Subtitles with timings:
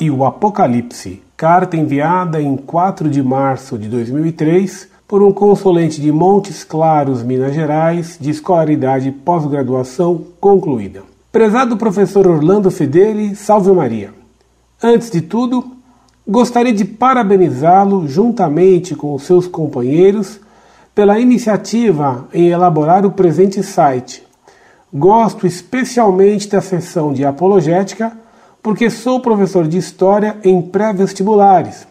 [0.00, 1.22] e o Apocalipse.
[1.36, 7.54] Carta enviada em 4 de março de 2003 por um consulente de Montes Claros, Minas
[7.54, 11.02] Gerais, de escolaridade pós-graduação concluída.
[11.30, 14.14] Prezado professor Orlando Fedeli, salve Maria.
[14.82, 15.76] Antes de tudo,
[16.26, 20.40] gostaria de parabenizá-lo juntamente com os seus companheiros
[20.94, 24.22] pela iniciativa em elaborar o presente site.
[24.92, 28.19] Gosto especialmente da seção de apologética
[28.62, 31.86] porque sou professor de história em pré-vestibulares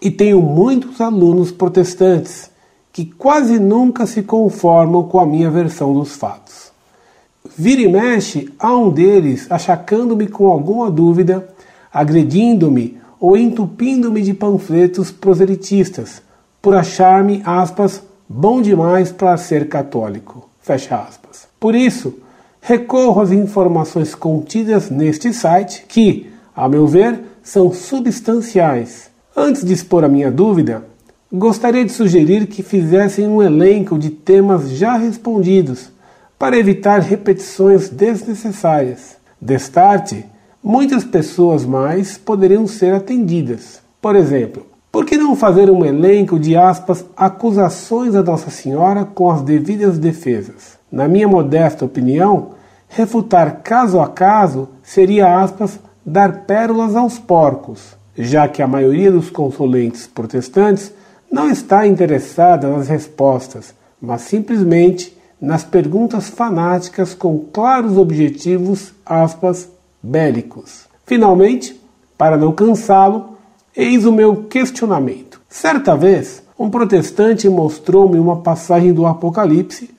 [0.00, 2.50] e tenho muitos alunos protestantes
[2.92, 6.72] que quase nunca se conformam com a minha versão dos fatos.
[7.56, 11.48] Vira e mexe, há um deles achacando-me com alguma dúvida,
[11.92, 16.22] agredindo-me ou entupindo-me de panfletos proselitistas,
[16.60, 20.48] por achar-me, aspas, bom demais para ser católico.
[20.60, 21.46] Fecha aspas.
[21.60, 22.14] Por isso,
[22.66, 29.08] recorro às informações contidas neste site que, a meu ver, são substanciais.
[29.36, 30.84] Antes de expor a minha dúvida,
[31.32, 35.92] gostaria de sugerir que fizessem um elenco de temas já respondidos
[36.36, 39.16] para evitar repetições desnecessárias.
[39.40, 40.26] Destarte,
[40.60, 43.80] muitas pessoas mais poderiam ser atendidas.
[44.02, 49.30] Por exemplo, por que não fazer um elenco de aspas acusações a Nossa Senhora com
[49.30, 50.76] as devidas defesas?
[50.90, 52.55] Na minha modesta opinião,
[52.88, 59.30] refutar caso a caso seria aspas dar pérolas aos porcos, já que a maioria dos
[59.30, 60.92] consulentes protestantes
[61.30, 69.68] não está interessada nas respostas, mas simplesmente nas perguntas fanáticas com claros objetivos, aspas,
[70.02, 70.86] bélicos.
[71.04, 71.80] Finalmente,
[72.16, 73.36] para não cansá-lo,
[73.76, 75.40] eis o meu questionamento.
[75.48, 79.90] Certa vez, um protestante mostrou-me uma passagem do Apocalipse,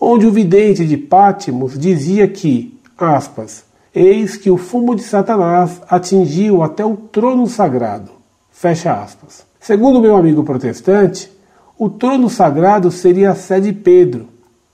[0.00, 3.64] onde o vidente de Pátimos dizia que, aspas,
[3.94, 8.10] eis que o fumo de Satanás atingiu até o trono sagrado.
[8.50, 9.44] Fecha aspas.
[9.58, 11.30] Segundo meu amigo protestante,
[11.78, 14.28] o trono sagrado seria a sede de Pedro,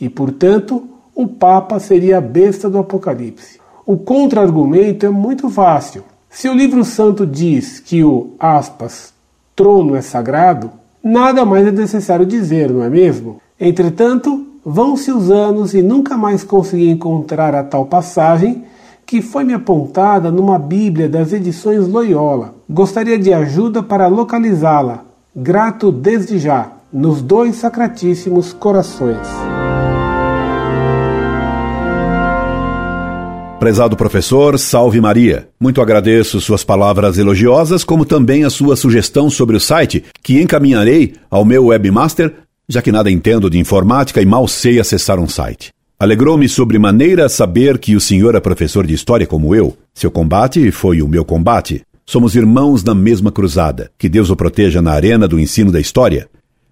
[0.00, 3.58] e, portanto, o Papa seria a besta do Apocalipse.
[3.84, 6.04] O contra-argumento é muito fácil.
[6.28, 9.14] Se o livro santo diz que o, aspas,
[9.54, 10.70] trono é sagrado,
[11.02, 13.40] nada mais é necessário dizer, não é mesmo?
[13.58, 18.64] Entretanto, vão-se os anos e nunca mais consegui encontrar a tal passagem
[19.06, 22.56] que foi me apontada numa Bíblia das edições Loyola.
[22.68, 25.04] Gostaria de ajuda para localizá-la.
[25.34, 29.28] Grato desde já, nos dois sacratíssimos corações.
[33.60, 35.48] Prezado professor, salve Maria.
[35.58, 41.14] Muito agradeço suas palavras elogiosas, como também a sua sugestão sobre o site, que encaminharei
[41.30, 42.34] ao meu webmaster,
[42.68, 45.70] já que nada entendo de informática e mal sei acessar um site.
[45.98, 49.76] Alegrou-me sobremaneira saber que o senhor é professor de história como eu.
[49.94, 51.82] Seu combate foi o meu combate.
[52.04, 53.90] Somos irmãos na mesma cruzada.
[53.96, 56.28] Que Deus o proteja na arena do ensino da história,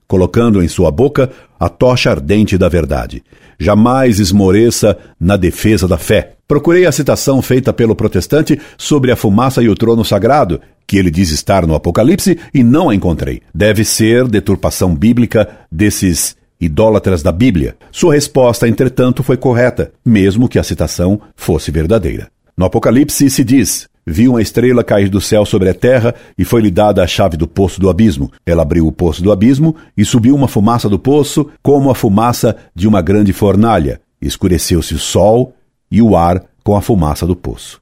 [0.07, 3.23] colocando em sua boca a tocha ardente da verdade.
[3.59, 6.33] Jamais esmoreça na defesa da fé.
[6.47, 11.11] Procurei a citação feita pelo protestante sobre a fumaça e o trono sagrado, que ele
[11.11, 13.41] diz estar no Apocalipse, e não a encontrei.
[13.55, 17.77] Deve ser deturpação bíblica desses idólatras da Bíblia.
[17.91, 22.29] Sua resposta, entretanto, foi correta, mesmo que a citação fosse verdadeira.
[22.57, 26.71] No Apocalipse se diz: Vi uma estrela cair do céu sobre a terra e foi-lhe
[26.71, 28.31] dada a chave do poço do abismo.
[28.45, 32.57] Ela abriu o poço do abismo e subiu uma fumaça do poço, como a fumaça
[32.75, 34.01] de uma grande fornalha.
[34.21, 35.55] Escureceu-se o sol
[35.91, 37.81] e o ar com a fumaça do poço.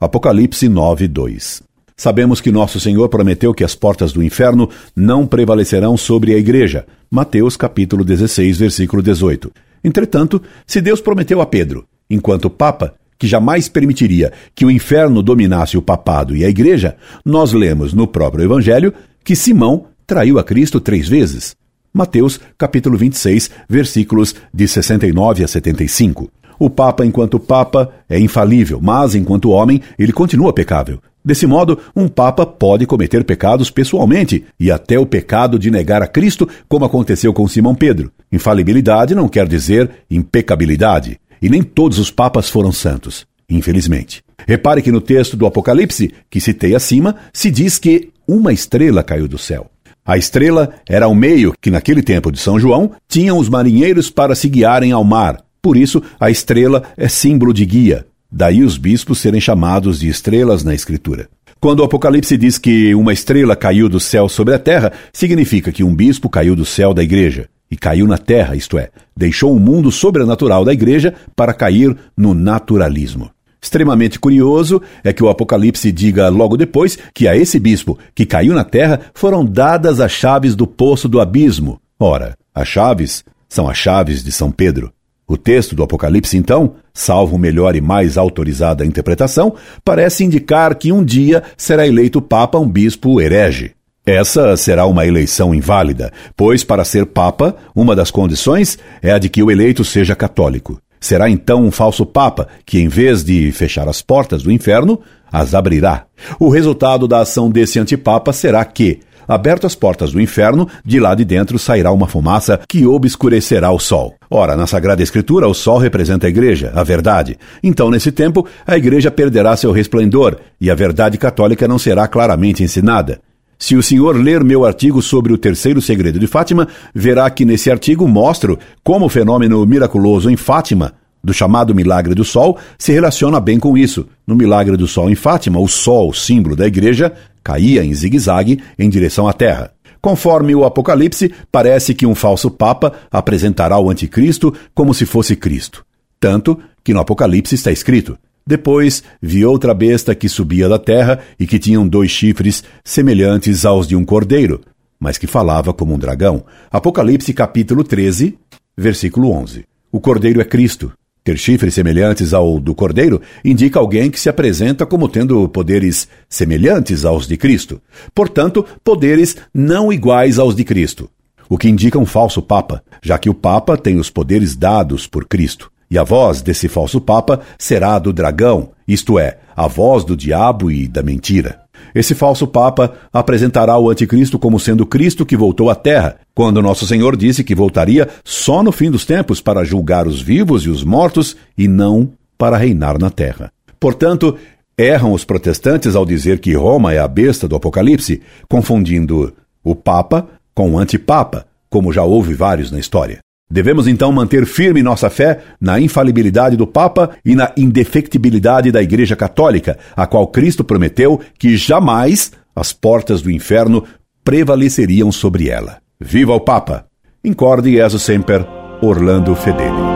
[0.00, 1.62] Apocalipse 9, 2.
[1.96, 6.86] Sabemos que nosso Senhor prometeu que as portas do inferno não prevalecerão sobre a igreja.
[7.10, 9.50] Mateus capítulo 16, versículo 18.
[9.82, 15.76] Entretanto, se Deus prometeu a Pedro, enquanto Papa, que jamais permitiria que o inferno dominasse
[15.76, 20.80] o papado e a igreja, nós lemos no próprio Evangelho que Simão traiu a Cristo
[20.80, 21.56] três vezes.
[21.92, 26.30] Mateus capítulo 26, versículos de 69 a 75.
[26.58, 31.00] O Papa, enquanto Papa, é infalível, mas, enquanto homem, ele continua pecável.
[31.24, 36.06] Desse modo, um Papa pode cometer pecados pessoalmente e até o pecado de negar a
[36.06, 38.10] Cristo, como aconteceu com Simão Pedro.
[38.32, 44.22] Infalibilidade não quer dizer impecabilidade, e nem todos os Papas foram santos, infelizmente.
[44.46, 49.28] Repare que no texto do Apocalipse, que citei acima, se diz que uma estrela caiu
[49.28, 49.70] do céu.
[50.04, 54.34] A estrela era o meio que, naquele tempo de São João, tinham os marinheiros para
[54.34, 58.06] se guiarem ao mar, por isso, a estrela é símbolo de guia.
[58.30, 61.28] Daí os bispos serem chamados de estrelas na Escritura.
[61.60, 65.82] Quando o Apocalipse diz que uma estrela caiu do céu sobre a terra, significa que
[65.82, 69.60] um bispo caiu do céu da igreja e caiu na terra, isto é, deixou o
[69.60, 73.30] mundo sobrenatural da igreja para cair no naturalismo.
[73.60, 78.54] Extremamente curioso é que o Apocalipse diga logo depois que a esse bispo que caiu
[78.54, 81.80] na terra foram dadas as chaves do poço do abismo.
[81.98, 84.92] Ora, as chaves são as chaves de São Pedro.
[85.26, 89.54] O texto do Apocalipse, então, salvo melhor e mais autorizada interpretação,
[89.84, 93.72] parece indicar que um dia será eleito Papa um bispo herege.
[94.08, 99.28] Essa será uma eleição inválida, pois, para ser Papa, uma das condições é a de
[99.28, 100.80] que o eleito seja católico.
[100.98, 104.98] Será então um falso Papa que, em vez de fechar as portas do inferno,
[105.30, 106.06] as abrirá.
[106.40, 111.14] O resultado da ação desse antipapa será que, aberto as portas do inferno, de lá
[111.14, 114.14] de dentro sairá uma fumaça que obscurecerá o sol.
[114.30, 117.36] Ora, na Sagrada Escritura, o sol representa a igreja, a verdade.
[117.62, 122.62] Então, nesse tempo, a igreja perderá seu resplendor e a verdade católica não será claramente
[122.62, 123.20] ensinada.
[123.58, 127.70] Se o senhor ler meu artigo sobre o terceiro segredo de Fátima, verá que nesse
[127.70, 133.40] artigo mostro como o fenômeno miraculoso em Fátima, do chamado milagre do sol, se relaciona
[133.40, 134.06] bem com isso.
[134.24, 137.12] No milagre do sol em Fátima, o sol, símbolo da igreja,
[137.42, 139.72] caía em zigue-zague em direção à terra.
[140.00, 145.84] Conforme o Apocalipse, parece que um falso papa apresentará o anticristo como se fosse Cristo.
[146.20, 148.16] Tanto que no Apocalipse está escrito:
[148.48, 153.86] depois vi outra besta que subia da terra e que tinham dois chifres semelhantes aos
[153.86, 154.62] de um cordeiro,
[154.98, 156.46] mas que falava como um dragão.
[156.70, 158.38] Apocalipse capítulo 13,
[158.74, 159.66] versículo 11.
[159.92, 160.90] O cordeiro é Cristo.
[161.22, 167.04] Ter chifres semelhantes ao do cordeiro indica alguém que se apresenta como tendo poderes semelhantes
[167.04, 167.82] aos de Cristo.
[168.14, 171.10] Portanto, poderes não iguais aos de Cristo.
[171.50, 175.26] O que indica um falso papa, já que o papa tem os poderes dados por
[175.26, 175.70] Cristo.
[175.90, 180.16] E a voz desse falso Papa será a do dragão, isto é, a voz do
[180.16, 181.60] diabo e da mentira.
[181.94, 186.86] Esse falso Papa apresentará o Anticristo como sendo Cristo que voltou à Terra, quando Nosso
[186.86, 190.84] Senhor disse que voltaria só no fim dos tempos para julgar os vivos e os
[190.84, 193.50] mortos e não para reinar na Terra.
[193.80, 194.36] Portanto,
[194.76, 199.32] erram os protestantes ao dizer que Roma é a besta do Apocalipse, confundindo
[199.64, 203.18] o Papa com o Antipapa, como já houve vários na história.
[203.50, 209.16] Devemos então manter firme nossa fé na infalibilidade do Papa e na indefectibilidade da Igreja
[209.16, 213.84] Católica, a qual Cristo prometeu que jamais as portas do inferno
[214.22, 215.78] prevaleceriam sobre ela.
[215.98, 216.86] Viva o Papa!
[217.24, 218.46] Incorde Jesus Semper,
[218.82, 219.87] Orlando Fedeli.